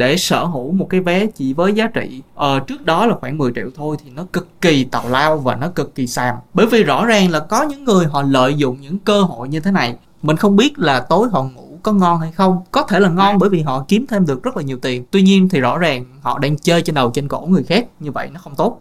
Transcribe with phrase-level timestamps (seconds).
[0.00, 3.38] để sở hữu một cái vé chỉ với giá trị ờ, trước đó là khoảng
[3.38, 6.34] 10 triệu thôi thì nó cực kỳ tào lao và nó cực kỳ xàm.
[6.54, 9.60] Bởi vì rõ ràng là có những người họ lợi dụng những cơ hội như
[9.60, 9.96] thế này.
[10.22, 12.58] Mình không biết là tối họ ngủ có ngon hay không.
[12.70, 15.04] Có thể là ngon bởi vì họ kiếm thêm được rất là nhiều tiền.
[15.10, 18.12] Tuy nhiên thì rõ ràng họ đang chơi trên đầu trên cổ người khác như
[18.12, 18.78] vậy nó không tốt.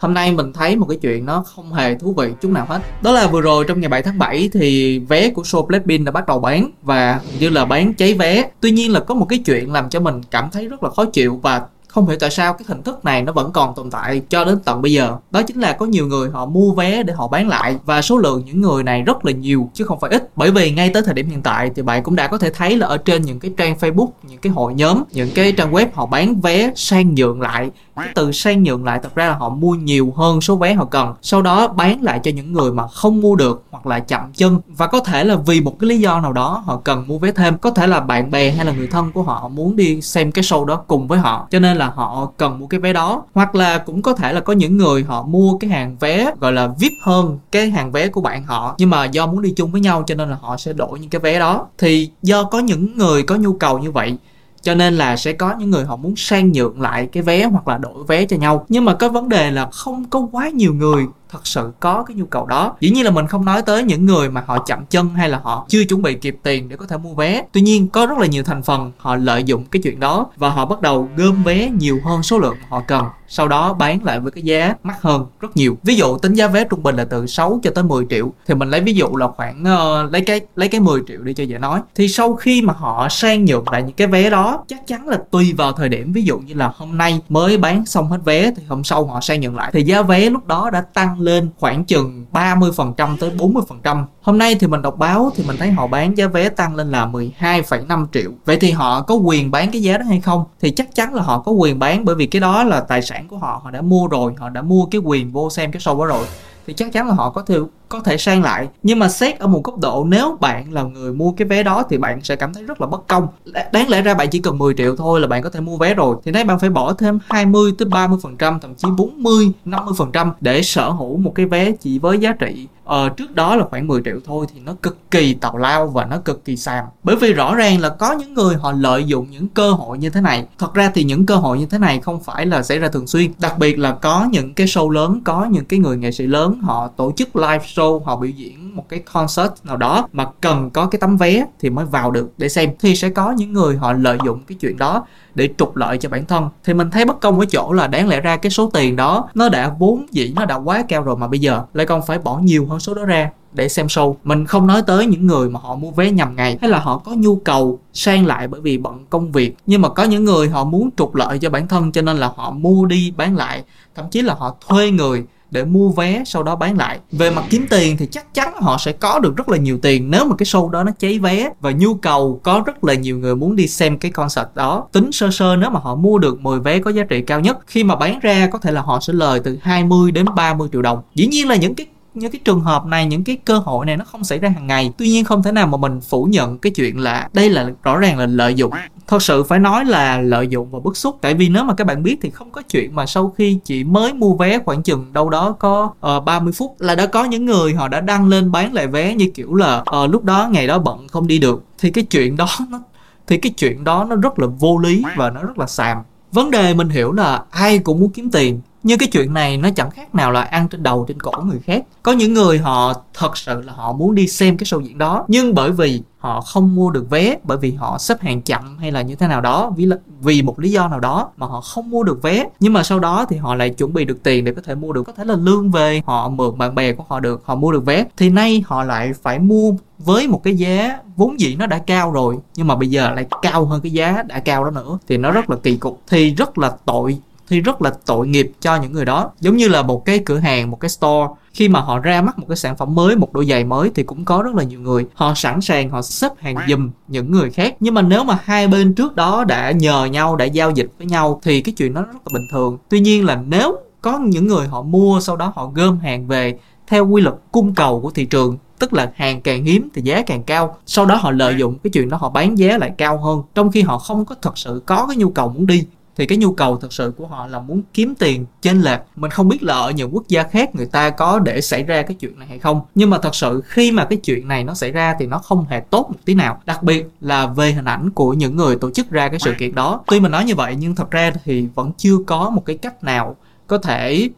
[0.00, 2.80] Hôm nay mình thấy một cái chuyện nó không hề thú vị chút nào hết.
[3.02, 6.12] Đó là vừa rồi trong ngày 7 tháng 7 thì vé của show Blackpink đã
[6.12, 8.50] bắt đầu bán Và như là bán cháy vé.
[8.60, 11.04] Tuy nhiên là có một cái chuyện làm cho mình cảm thấy rất là khó
[11.04, 14.22] chịu Và không hiểu tại sao cái hình thức này nó vẫn còn tồn tại
[14.28, 15.16] cho đến tận bây giờ.
[15.30, 18.18] Đó chính là có nhiều người họ mua vé để họ bán lại và số
[18.18, 20.30] lượng những người này rất là nhiều, chứ không phải ít.
[20.36, 22.76] Bởi vì ngay tới thời điểm hiện tại thì bạn cũng đã có thể thấy
[22.76, 25.86] là ở trên những cái trang facebook, những cái hội nhóm, những cái trang web
[25.92, 27.70] họ bán vé sang nhượng lại
[28.14, 31.14] từ sang nhượng lại, thật ra là họ mua nhiều hơn số vé họ cần.
[31.22, 34.60] Sau đó bán lại cho những người mà không mua được hoặc là chậm chân.
[34.66, 37.32] Và có thể là vì một cái lý do nào đó họ cần mua vé
[37.32, 37.58] thêm.
[37.58, 40.42] Có thể là bạn bè hay là người thân của họ muốn đi xem cái
[40.42, 41.46] show đó cùng với họ.
[41.50, 43.22] Cho nên là họ cần mua cái vé đó.
[43.34, 46.52] Hoặc là cũng có thể là có những người họ mua cái hàng vé, gọi
[46.52, 48.74] là vip hơn cái hàng vé của bạn họ.
[48.78, 51.10] Nhưng mà do muốn đi chung với nhau cho nên là họ sẽ đổi những
[51.10, 51.66] cái vé đó.
[51.78, 54.16] Thì do có những người có nhu cầu như vậy
[54.62, 57.68] cho nên là sẽ có những người họ muốn sang nhượng lại cái vé hoặc
[57.68, 58.66] là đổi vé cho nhau.
[58.68, 62.14] Nhưng mà có vấn đề là không có quá nhiều người thật sự có cái
[62.14, 62.76] nhu cầu đó.
[62.80, 65.40] Dĩ nhiên là mình không nói tới những người mà họ chậm chân hay là
[65.42, 67.42] họ chưa chuẩn bị kịp tiền để có thể mua vé.
[67.52, 70.48] Tuy nhiên có rất là nhiều thành phần họ lợi dụng cái chuyện đó và
[70.48, 74.20] họ bắt đầu gom vé nhiều hơn số lượng họ cần sau đó bán lại
[74.20, 75.76] với cái giá mắc hơn rất nhiều.
[75.82, 78.54] Ví dụ tính giá vé trung bình là từ 6 cho tới 10 triệu thì
[78.54, 81.44] mình lấy ví dụ là khoảng uh, lấy cái lấy cái 10 triệu đi cho
[81.44, 81.80] dễ nói.
[81.94, 85.18] Thì sau khi mà họ sang nhượng lại những cái vé đó chắc chắn là
[85.30, 86.12] tùy vào thời điểm.
[86.12, 89.20] Ví dụ như là hôm nay mới bán xong hết vé thì hôm sau họ
[89.20, 89.70] sang nhượng lại.
[89.74, 94.04] Thì giá vé lúc đó đã tăng lên khoảng chừng 30% tới 40%.
[94.22, 96.90] Hôm nay thì mình đọc báo thì mình thấy họ bán giá vé tăng lên
[96.90, 98.30] là 12,5 triệu.
[98.44, 100.44] Vậy thì họ có quyền bán cái giá đó hay không?
[100.60, 103.28] Thì chắc chắn là họ có quyền bán bởi vì cái đó là tài sản
[103.28, 105.98] của họ, họ đã mua rồi, họ đã mua cái quyền vô xem cái show
[105.98, 106.26] đó rồi
[106.66, 107.58] thì chắc chắn là họ có thể
[107.90, 108.68] có thể sang lại.
[108.82, 111.84] Nhưng mà xét ở một góc độ nếu bạn là người mua cái vé đó
[111.90, 113.28] thì bạn sẽ cảm thấy rất là bất công.
[113.72, 115.94] Đáng lẽ ra bạn chỉ cần 10 triệu thôi là bạn có thể mua vé
[115.94, 116.16] rồi.
[116.24, 119.94] Thì nay bạn phải bỏ thêm 20 tới 30 phần trăm thậm chí 40 50
[119.98, 122.66] phần trăm để sở hữu một cái vé chỉ với giá trị.
[122.84, 126.04] Ờ, trước đó là khoảng 10 triệu thôi thì nó cực kỳ tào lao và
[126.04, 126.84] nó cực kỳ xàm.
[127.02, 130.10] Bởi vì rõ ràng là có những người họ lợi dụng những cơ hội như
[130.10, 130.46] thế này.
[130.58, 133.06] Thật ra thì những cơ hội như thế này không phải là xảy ra thường
[133.06, 133.32] xuyên.
[133.38, 136.60] Đặc biệt là có những cái show lớn có những cái người nghệ sĩ lớn
[136.62, 140.70] họ tổ chức live show họ biểu diễn một cái concert nào đó mà cần
[140.70, 142.70] có cái tấm vé thì mới vào được để xem.
[142.80, 146.08] Thì sẽ có những người họ lợi dụng cái chuyện đó để trục lợi cho
[146.08, 146.48] bản thân.
[146.64, 149.28] Thì mình thấy bất công ở chỗ là đáng lẽ ra cái số tiền đó
[149.34, 152.18] nó đã vốn dĩ nó đã quá cao rồi mà bây giờ lại còn phải
[152.18, 154.14] bỏ nhiều hơn số đó ra để xem show.
[154.24, 156.98] Mình không nói tới những người mà họ mua vé nhầm ngày hay là họ
[156.98, 160.48] có nhu cầu sang lại bởi vì bận công việc, nhưng mà có những người
[160.48, 163.64] họ muốn trục lợi cho bản thân cho nên là họ mua đi bán lại.
[163.94, 166.98] Thậm chí là họ thuê người để mua vé, sau đó bán lại.
[167.12, 170.10] Về mặt kiếm tiền thì chắc chắn họ sẽ có được rất là nhiều tiền
[170.10, 171.50] nếu mà cái show đó nó cháy vé.
[171.60, 174.88] Và nhu cầu có rất là nhiều người muốn đi xem cái concert đó.
[174.92, 177.58] Tính sơ sơ nếu mà họ mua được 10 vé có giá trị cao nhất,
[177.66, 180.82] khi mà bán ra có thể là họ sẽ lời từ 20 đến 30 triệu
[180.82, 181.02] đồng.
[181.14, 183.96] Dĩ nhiên là những cái những cái trường hợp này, những cái cơ hội này
[183.96, 184.92] nó không xảy ra hàng ngày.
[184.98, 187.98] Tuy nhiên không thể nào mà mình phủ nhận cái chuyện là đây là rõ
[187.98, 188.72] ràng là lợi dụng
[189.10, 191.18] thật sự phải nói là lợi dụng và bức xúc.
[191.20, 193.84] Tại vì nếu mà các bạn biết thì không có chuyện mà sau khi chị
[193.84, 197.24] mới mua vé khoảng chừng đâu đó có ờ, uh, 30 phút là đã có
[197.24, 200.48] những người họ đã đăng lên bán lại vé như kiểu là uh, lúc đó
[200.50, 201.64] ngày đó bận không đi được.
[201.78, 202.80] Thì cái chuyện đó nó
[203.26, 205.98] thì cái chuyện đó nó rất là vô lý và nó rất là xàm.
[206.32, 209.68] Vấn đề mình hiểu là ai cũng muốn kiếm tiền nhưng cái chuyện này nó
[209.76, 211.84] chẳng khác nào là ăn trên đầu trên cổ người khác.
[212.02, 215.24] Có những người họ thật sự là họ muốn đi xem cái show diễn đó,
[215.28, 218.92] nhưng bởi vì họ không mua được vé, bởi vì họ xếp hàng chậm hay
[218.92, 219.88] là như thế nào đó, vì
[220.20, 222.44] vì một lý do nào đó mà họ không mua được vé.
[222.60, 224.92] Nhưng mà sau đó thì họ lại chuẩn bị được tiền để có thể mua
[224.92, 227.72] được, có thể là lương về, họ mượn bạn bè của họ được, họ mua
[227.72, 228.04] được vé.
[228.16, 232.12] Thì nay họ lại phải mua với một cái giá vốn dĩ nó đã cao
[232.12, 235.16] rồi, nhưng mà bây giờ lại cao hơn cái giá đã cao đó nữa, thì
[235.16, 237.18] nó rất là kỳ cục, thì rất là tội
[237.50, 239.30] thì rất là tội nghiệp cho những người đó.
[239.40, 242.38] Giống như là một cái cửa hàng một cái store khi mà họ ra mắt
[242.38, 244.80] một cái sản phẩm mới một đôi giày mới thì cũng có rất là nhiều
[244.80, 245.06] người.
[245.14, 247.76] Họ sẵn sàng họ xếp hàng giùm những người khác.
[247.80, 251.06] Nhưng mà nếu mà hai bên trước đó đã nhờ nhau đã giao dịch với
[251.06, 252.78] nhau thì cái chuyện đó rất là bình thường.
[252.88, 256.58] Tuy nhiên là nếu có những người họ mua sau đó họ gom hàng về
[256.86, 260.22] theo quy luật cung cầu của thị trường tức là hàng càng hiếm thì giá
[260.22, 263.18] càng cao sau đó họ lợi dụng cái chuyện đó họ bán giá lại cao
[263.18, 263.42] hơn.
[263.54, 265.86] Trong khi họ không có thật sự có cái nhu cầu muốn đi
[266.20, 269.00] thì cái nhu cầu thật sự của họ là muốn kiếm tiền trên lệch.
[269.16, 272.02] Mình không biết là ở những quốc gia khác người ta có để xảy ra
[272.02, 272.80] cái chuyện này hay không.
[272.94, 275.66] Nhưng mà thật sự khi mà cái chuyện này nó xảy ra thì nó không
[275.68, 276.60] hề tốt một tí nào.
[276.66, 279.74] Đặc biệt là về hình ảnh của những người tổ chức ra cái sự kiện
[279.74, 280.02] đó.
[280.06, 283.04] Tuy mình nói như vậy nhưng thật ra thì vẫn chưa có một cái cách
[283.04, 284.28] nào có thể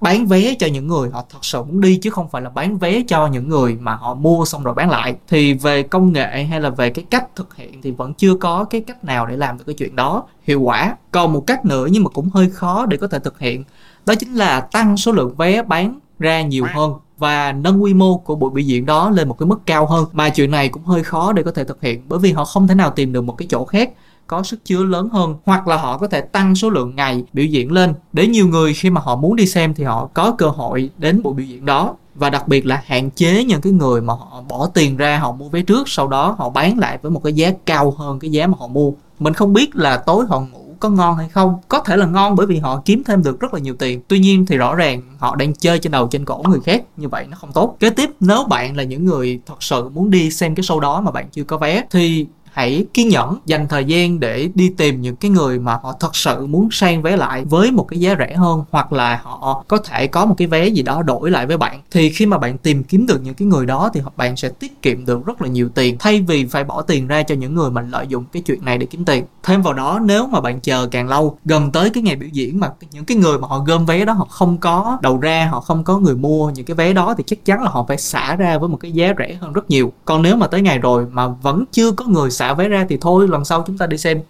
[0.00, 2.78] bán vé cho những người họ thật sự muốn đi chứ không phải là bán
[2.78, 5.16] vé cho những người mà họ mua xong rồi bán lại.
[5.28, 8.64] Thì về công nghệ hay là về cái cách thực hiện thì vẫn chưa có
[8.64, 10.96] cái cách nào để làm được cái chuyện đó hiệu quả.
[11.10, 13.64] Còn một cách nữa nhưng mà cũng hơi khó để có thể thực hiện,
[14.06, 18.18] đó chính là tăng số lượng vé bán ra nhiều hơn và nâng quy mô
[18.18, 20.06] của buổi biểu diễn đó lên một cái mức cao hơn.
[20.12, 22.68] Mà chuyện này cũng hơi khó để có thể thực hiện bởi vì họ không
[22.68, 23.90] thể nào tìm được một cái chỗ khác
[24.28, 27.46] có sức chứa lớn hơn, hoặc là họ có thể tăng số lượng ngày biểu
[27.46, 27.94] diễn lên.
[28.12, 31.22] Để nhiều người khi mà họ muốn đi xem thì họ có cơ hội đến
[31.22, 31.94] buổi biểu diễn đó.
[32.14, 35.32] Và đặc biệt là hạn chế những cái người mà họ bỏ tiền ra họ
[35.32, 38.30] mua vé trước, sau đó họ bán lại với một cái giá cao hơn cái
[38.30, 38.92] giá mà họ mua.
[39.18, 41.54] Mình không biết là tối họ ngủ có ngon hay không.
[41.68, 44.00] Có thể là ngon bởi vì họ kiếm thêm được rất là nhiều tiền.
[44.08, 46.84] Tuy nhiên thì rõ ràng họ đang chơi trên đầu, trên cổ người khác.
[46.96, 47.76] Như vậy nó không tốt.
[47.80, 51.00] Kế tiếp, nếu bạn là những người thật sự muốn đi xem cái show đó
[51.00, 55.00] mà bạn chưa có vé, thì hãy kiên nhẫn, dành thời gian để đi tìm
[55.00, 58.16] những cái người mà họ thật sự muốn sang vé lại với một cái giá
[58.18, 61.46] rẻ hơn, hoặc là họ có thể có một cái vé gì đó đổi lại
[61.46, 61.80] với bạn.
[61.90, 64.82] Thì khi mà bạn tìm kiếm được những cái người đó thì bạn sẽ tiết
[64.82, 67.70] kiệm được rất là nhiều tiền, thay vì phải bỏ tiền ra cho những người
[67.70, 69.24] mà lợi dụng cái chuyện này để kiếm tiền.
[69.42, 72.60] Thêm vào đó, nếu mà bạn chờ càng lâu, gần tới cái ngày biểu diễn
[72.60, 75.60] mà những cái người mà họ gom vé đó họ không có đầu ra, họ
[75.60, 78.36] không có người mua những cái vé đó thì chắc chắn là họ phải xả
[78.36, 79.92] ra với một cái giá rẻ hơn rất nhiều.
[80.04, 82.98] Còn nếu mà tới ngày rồi mà vẫn chưa có người xả vé ra thì
[83.00, 84.20] thôi, lần sau chúng ta đi xem.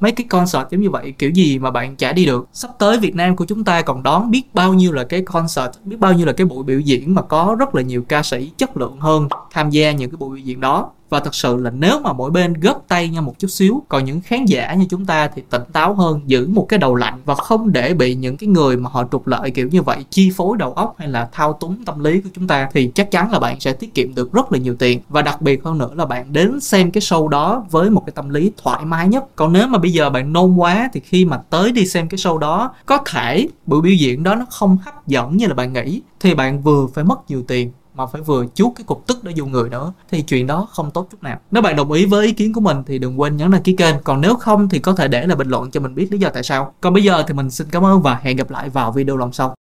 [0.00, 2.48] Mấy cái concert giống như vậy, kiểu gì mà bạn chả đi được.
[2.52, 5.70] Sắp tới Việt Nam của chúng ta còn đón biết bao nhiêu là cái concert,
[5.84, 8.50] biết bao nhiêu là cái buổi biểu diễn mà có rất là nhiều ca sĩ
[8.56, 11.70] chất lượng hơn tham gia những cái buổi biểu diễn đó và thật sự là
[11.70, 14.86] nếu mà mỗi bên góp tay nhau một chút xíu, còn những khán giả như
[14.90, 18.14] chúng ta thì tỉnh táo hơn, giữ một cái đầu lạnh và không để bị
[18.14, 21.08] những cái người mà họ trục lợi kiểu như vậy chi phối đầu óc hay
[21.08, 23.94] là thao túng tâm lý của chúng ta thì chắc chắn là bạn sẽ tiết
[23.94, 25.00] kiệm được rất là nhiều tiền.
[25.08, 28.12] Và đặc biệt hơn nữa là bạn đến xem cái show đó với một cái
[28.16, 29.24] tâm lý thoải mái nhất.
[29.36, 32.18] Còn nếu mà bây giờ bạn nôn quá thì khi mà tới đi xem cái
[32.18, 35.72] show đó, có thể buổi biểu diễn đó nó không hấp dẫn như là bạn
[35.72, 39.24] nghĩ, thì bạn vừa phải mất nhiều tiền mà phải vừa chuốt cái cục tức
[39.24, 41.38] để vô người nữa thì chuyện đó không tốt chút nào.
[41.50, 43.72] Nếu bạn đồng ý với ý kiến của mình thì đừng quên nhấn đăng ký
[43.72, 46.18] kênh, còn nếu không thì có thể để lại bình luận cho mình biết lý
[46.18, 46.74] do tại sao.
[46.80, 49.32] Còn bây giờ thì mình xin cảm ơn và hẹn gặp lại vào video lần
[49.32, 49.54] sau.